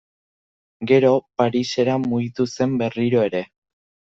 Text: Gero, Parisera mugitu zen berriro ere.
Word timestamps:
Gero, 0.91 1.11
Parisera 1.41 1.99
mugitu 2.07 2.49
zen 2.59 2.75
berriro 2.83 3.25
ere. 3.31 3.47